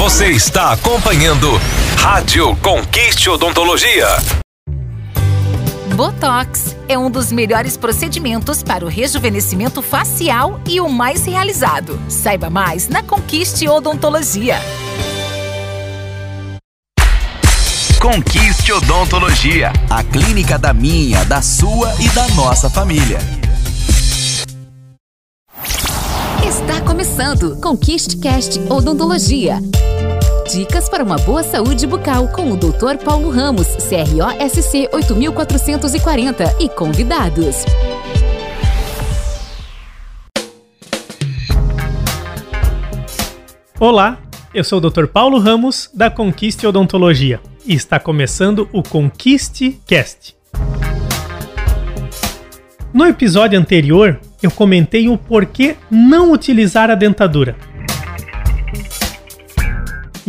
Você 0.00 0.28
está 0.30 0.72
acompanhando 0.72 1.46
Rádio 1.98 2.56
Conquiste 2.62 3.28
Odontologia. 3.28 4.06
Botox 5.94 6.74
é 6.88 6.96
um 6.96 7.10
dos 7.10 7.30
melhores 7.30 7.76
procedimentos 7.76 8.62
para 8.62 8.82
o 8.82 8.88
rejuvenescimento 8.88 9.82
facial 9.82 10.58
e 10.66 10.80
o 10.80 10.88
mais 10.88 11.26
realizado. 11.26 12.00
Saiba 12.08 12.48
mais 12.48 12.88
na 12.88 13.02
Conquiste 13.02 13.68
Odontologia. 13.68 14.56
Conquiste 18.00 18.72
Odontologia. 18.72 19.70
A 19.90 20.02
clínica 20.02 20.58
da 20.58 20.72
minha, 20.72 21.26
da 21.26 21.42
sua 21.42 21.94
e 22.00 22.08
da 22.08 22.26
nossa 22.28 22.70
família. 22.70 23.18
Está 26.42 26.80
começando 26.80 27.60
Conquiste 27.60 28.16
Cast 28.16 28.58
Odontologia. 28.70 29.60
Dicas 30.52 30.88
para 30.88 31.04
uma 31.04 31.16
boa 31.16 31.44
saúde 31.44 31.86
bucal 31.86 32.26
com 32.26 32.50
o 32.50 32.56
Dr. 32.56 32.96
Paulo 33.04 33.30
Ramos, 33.30 33.68
CROSC 33.68 34.88
8440 34.92 36.56
e 36.58 36.68
convidados. 36.68 37.64
Olá, 43.78 44.18
eu 44.52 44.64
sou 44.64 44.78
o 44.78 44.90
Dr. 44.90 45.06
Paulo 45.06 45.38
Ramos 45.38 45.88
da 45.94 46.10
Conquiste 46.10 46.66
Odontologia 46.66 47.40
e 47.64 47.74
está 47.74 48.00
começando 48.00 48.68
o 48.72 48.82
Conquiste 48.82 49.80
Cast. 49.86 50.36
No 52.92 53.06
episódio 53.06 53.56
anterior, 53.56 54.18
eu 54.42 54.50
comentei 54.50 55.08
o 55.08 55.16
porquê 55.16 55.76
não 55.88 56.32
utilizar 56.32 56.90
a 56.90 56.96
dentadura. 56.96 57.56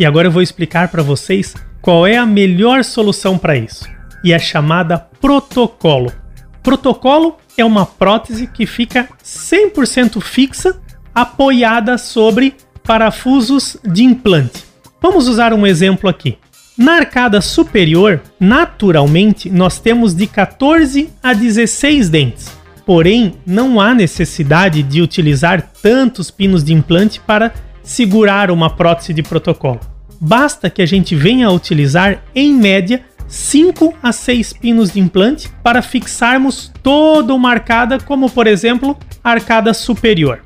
E 0.02 0.04
agora 0.04 0.26
eu 0.26 0.32
vou 0.32 0.42
explicar 0.42 0.88
para 0.88 1.00
vocês 1.00 1.54
qual 1.80 2.04
é 2.04 2.16
a 2.16 2.26
melhor 2.26 2.82
solução 2.82 3.38
para 3.38 3.56
isso. 3.56 3.88
E 4.24 4.32
é 4.32 4.38
chamada 4.40 4.98
protocolo. 4.98 6.12
Protocolo 6.60 7.36
é 7.56 7.64
uma 7.64 7.86
prótese 7.86 8.48
que 8.48 8.66
fica 8.66 9.08
100% 9.24 10.20
fixa, 10.20 10.76
apoiada 11.14 11.96
sobre 11.98 12.56
parafusos 12.82 13.76
de 13.84 14.02
implante. 14.02 14.64
Vamos 15.00 15.28
usar 15.28 15.52
um 15.52 15.64
exemplo 15.64 16.10
aqui. 16.10 16.36
Na 16.76 16.94
arcada 16.94 17.40
superior, 17.40 18.20
naturalmente, 18.40 19.48
nós 19.50 19.78
temos 19.78 20.16
de 20.16 20.26
14 20.26 21.10
a 21.22 21.32
16 21.32 22.08
dentes. 22.08 22.50
Porém, 22.84 23.34
não 23.46 23.80
há 23.80 23.94
necessidade 23.94 24.82
de 24.82 25.00
utilizar 25.00 25.62
tantos 25.80 26.28
pinos 26.28 26.64
de 26.64 26.72
implante 26.72 27.20
para 27.20 27.54
segurar 27.84 28.50
uma 28.50 28.68
prótese 28.68 29.14
de 29.14 29.22
protocolo. 29.22 29.91
Basta 30.24 30.70
que 30.70 30.80
a 30.80 30.86
gente 30.86 31.16
venha 31.16 31.48
a 31.48 31.50
utilizar, 31.50 32.22
em 32.32 32.54
média, 32.54 33.04
5 33.26 33.92
a 34.00 34.12
6 34.12 34.52
pinos 34.52 34.92
de 34.92 35.00
implante 35.00 35.50
para 35.64 35.82
fixarmos 35.82 36.70
toda 36.80 37.34
uma 37.34 37.50
arcada, 37.50 37.98
como 37.98 38.30
por 38.30 38.46
exemplo 38.46 38.96
a 39.24 39.32
arcada 39.32 39.74
superior. 39.74 40.44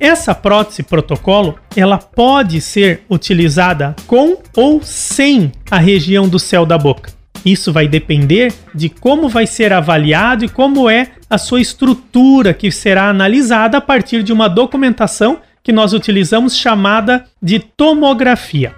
Essa 0.00 0.34
prótese 0.34 0.82
protocolo, 0.82 1.56
ela 1.76 1.96
pode 1.96 2.60
ser 2.60 3.04
utilizada 3.08 3.94
com 4.08 4.38
ou 4.56 4.82
sem 4.82 5.52
a 5.70 5.78
região 5.78 6.28
do 6.28 6.40
céu 6.40 6.66
da 6.66 6.76
boca. 6.76 7.12
Isso 7.46 7.72
vai 7.72 7.86
depender 7.86 8.52
de 8.74 8.88
como 8.88 9.28
vai 9.28 9.46
ser 9.46 9.72
avaliado 9.72 10.44
e 10.44 10.48
como 10.48 10.90
é 10.90 11.12
a 11.30 11.38
sua 11.38 11.60
estrutura 11.60 12.52
que 12.52 12.68
será 12.72 13.08
analisada 13.10 13.78
a 13.78 13.80
partir 13.80 14.24
de 14.24 14.32
uma 14.32 14.48
documentação 14.48 15.38
que 15.62 15.72
nós 15.72 15.92
utilizamos 15.92 16.56
chamada 16.56 17.26
de 17.40 17.60
tomografia. 17.60 18.74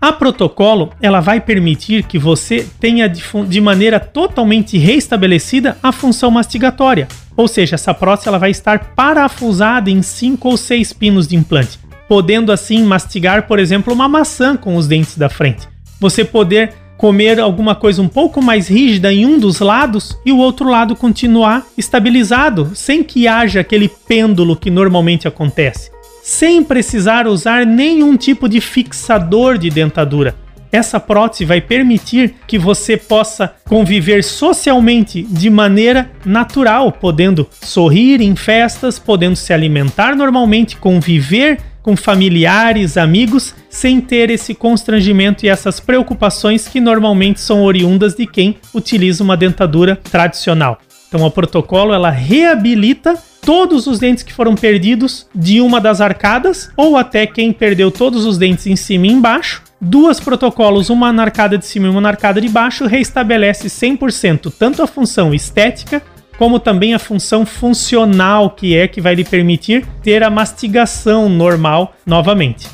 A 0.00 0.12
protocolo 0.12 0.90
ela 1.02 1.18
vai 1.18 1.40
permitir 1.40 2.04
que 2.04 2.18
você 2.18 2.64
tenha 2.78 3.08
de, 3.08 3.22
de, 3.48 3.60
maneira 3.60 3.98
totalmente 3.98 4.78
reestabelecida 4.78 5.76
a 5.82 5.90
função 5.90 6.30
mastigatória, 6.30 7.08
ou 7.36 7.48
seja, 7.48 7.74
essa 7.74 7.92
prótese 7.92 8.28
ela 8.28 8.38
vai 8.38 8.50
estar 8.50 8.94
parafusada 8.94 9.90
em 9.90 10.00
5 10.00 10.48
ou 10.48 10.56
6 10.56 10.92
pinos 10.92 11.26
de 11.26 11.34
implante, 11.34 11.80
podendo 12.08 12.52
assim 12.52 12.84
mastigar, 12.84 13.48
por 13.48 13.58
exemplo, 13.58 13.92
uma 13.92 14.08
maçã 14.08 14.56
com 14.56 14.76
os 14.76 14.86
dentes 14.86 15.18
da 15.18 15.28
frente. 15.28 15.66
Você 15.98 16.24
poder 16.24 16.74
comer 16.96 17.40
alguma 17.40 17.74
coisa 17.74 18.00
um 18.00 18.08
pouco 18.08 18.40
mais 18.40 18.68
rígida 18.68 19.12
em 19.12 19.26
um 19.26 19.36
dos 19.36 19.58
lados 19.58 20.16
e 20.24 20.30
o 20.30 20.38
outro 20.38 20.68
lado 20.68 20.94
continuar 20.94 21.66
estabilizado, 21.76 22.70
sem 22.72 23.02
que 23.02 23.26
haja 23.26 23.60
aquele 23.60 23.88
pêndulo 23.88 24.54
que 24.54 24.70
normalmente 24.70 25.26
acontece 25.26 25.97
sem 26.28 26.62
precisar 26.62 27.26
usar 27.26 27.64
nenhum 27.64 28.14
tipo 28.14 28.50
de 28.50 28.60
fixador 28.60 29.56
de 29.56 29.70
dentadura. 29.70 30.34
Essa 30.70 31.00
prótese 31.00 31.46
vai 31.46 31.58
permitir 31.58 32.34
que 32.46 32.58
você 32.58 32.98
possa 32.98 33.54
conviver 33.64 34.22
socialmente 34.22 35.22
de 35.22 35.48
maneira 35.48 36.10
natural, 36.26 36.92
podendo 36.92 37.48
sorrir 37.62 38.20
em 38.20 38.36
festas, 38.36 38.98
podendo 38.98 39.36
se 39.36 39.54
alimentar 39.54 40.14
normalmente, 40.14 40.76
conviver 40.76 41.60
com 41.82 41.96
familiares, 41.96 42.98
amigos, 42.98 43.54
sem 43.70 43.98
ter 43.98 44.28
esse 44.28 44.54
constrangimento 44.54 45.46
e 45.46 45.48
essas 45.48 45.80
preocupações 45.80 46.68
que 46.68 46.78
normalmente 46.78 47.40
são 47.40 47.62
oriundas 47.62 48.14
de 48.14 48.26
quem 48.26 48.58
utiliza 48.74 49.24
uma 49.24 49.34
dentadura 49.34 49.96
tradicional. 49.96 50.78
Então, 51.08 51.24
o 51.24 51.30
protocolo 51.30 51.94
ela 51.94 52.10
reabilita 52.10 53.16
todos 53.48 53.86
os 53.86 53.98
dentes 53.98 54.22
que 54.22 54.34
foram 54.34 54.54
perdidos 54.54 55.26
de 55.34 55.58
uma 55.62 55.80
das 55.80 56.02
arcadas, 56.02 56.70
ou 56.76 56.98
até 56.98 57.26
quem 57.26 57.50
perdeu 57.50 57.90
todos 57.90 58.26
os 58.26 58.36
dentes 58.36 58.66
em 58.66 58.76
cima 58.76 59.06
e 59.06 59.10
embaixo. 59.10 59.62
Duas 59.80 60.20
protocolos, 60.20 60.90
uma 60.90 61.10
na 61.14 61.22
arcada 61.22 61.56
de 61.56 61.64
cima 61.64 61.86
e 61.86 61.88
uma 61.88 62.02
na 62.02 62.10
arcada 62.10 62.42
de 62.42 62.48
baixo, 62.50 62.84
reestabelece 62.84 63.68
100% 63.68 64.52
tanto 64.58 64.82
a 64.82 64.86
função 64.86 65.32
estética 65.32 66.02
como 66.36 66.60
também 66.60 66.92
a 66.92 66.98
função 66.98 67.46
funcional, 67.46 68.50
que 68.50 68.76
é 68.76 68.86
que 68.86 69.00
vai 69.00 69.14
lhe 69.14 69.24
permitir 69.24 69.86
ter 70.02 70.22
a 70.22 70.28
mastigação 70.28 71.26
normal 71.30 71.94
novamente. 72.04 72.68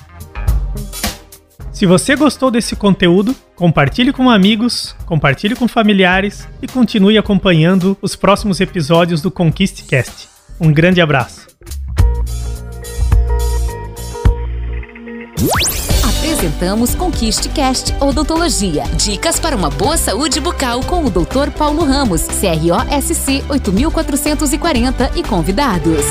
Se 1.71 1.87
você 1.87 2.17
gostou 2.17 2.51
desse 2.51 2.75
conteúdo, 2.75 3.33
compartilhe 3.55 4.13
com 4.13 4.29
amigos, 4.29 4.97
compartilhe 5.07 5.55
com 5.55 5.69
familiares 5.69 6.49
e 6.61 6.67
continue 6.67 7.17
acompanhando 7.17 7.97
os 8.03 8.17
próximos 8.17 8.61
episódios 8.61 9.23
do 9.23 9.31
Conquiste 9.31 9.85
Cast. 9.85 10.34
Um 10.61 10.73
grande 10.73 11.01
abraço. 11.01 11.47
Apresentamos 16.03 16.95
Conquiste 16.95 17.49
Cast 17.49 17.95
Odontologia. 18.01 18.85
Dicas 18.97 19.41
para 19.41 19.57
uma 19.57 19.71
boa 19.71 19.97
saúde 19.97 20.41
bucal 20.41 20.81
com 20.83 21.05
o 21.05 21.11
Dr. 21.11 21.51
Paulo 21.57 21.85
Ramos, 21.85 22.23
CROSC 22.23 23.45
8440 23.49 25.11
e 25.17 25.23
convidados. 25.23 26.05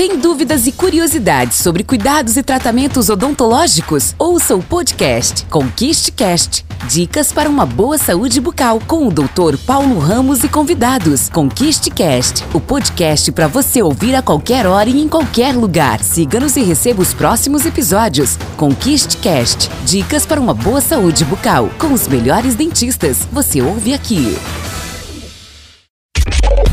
Tem 0.00 0.16
dúvidas 0.16 0.66
e 0.66 0.72
curiosidades 0.72 1.58
sobre 1.58 1.84
cuidados 1.84 2.38
e 2.38 2.42
tratamentos 2.42 3.10
odontológicos? 3.10 4.14
Ouça 4.18 4.56
o 4.56 4.62
podcast 4.62 5.44
Conquiste 5.50 6.10
Cast. 6.10 6.64
Dicas 6.88 7.34
para 7.34 7.50
uma 7.50 7.66
boa 7.66 7.98
saúde 7.98 8.40
bucal 8.40 8.80
com 8.86 9.06
o 9.06 9.12
Dr. 9.12 9.58
Paulo 9.66 9.98
Ramos 9.98 10.42
e 10.42 10.48
convidados. 10.48 11.28
Conquiste 11.28 11.90
Cast, 11.90 12.42
o 12.54 12.58
podcast 12.58 13.30
para 13.32 13.46
você 13.46 13.82
ouvir 13.82 14.14
a 14.14 14.22
qualquer 14.22 14.66
hora 14.66 14.88
e 14.88 15.02
em 15.02 15.06
qualquer 15.06 15.54
lugar. 15.54 16.00
Siga-nos 16.00 16.56
e 16.56 16.62
receba 16.62 17.02
os 17.02 17.12
próximos 17.12 17.66
episódios. 17.66 18.38
Conquiste 18.56 19.18
Cast. 19.18 19.68
Dicas 19.84 20.24
para 20.24 20.40
uma 20.40 20.54
boa 20.54 20.80
saúde 20.80 21.26
bucal 21.26 21.68
com 21.78 21.92
os 21.92 22.08
melhores 22.08 22.54
dentistas. 22.54 23.28
Você 23.30 23.60
ouve 23.60 23.92
aqui. 23.92 24.34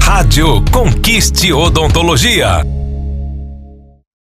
Rádio 0.02 0.64
Conquiste 0.72 1.52
Odontologia. 1.52 2.77